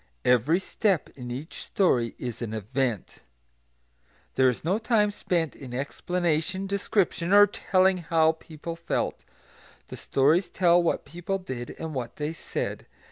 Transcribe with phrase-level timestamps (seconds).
[0.25, 3.19] Every step in each story is an event.
[4.33, 9.23] There is no time spent in explanation, description, or telling how people felt;
[9.89, 12.87] the stories tell what people did, and what they said.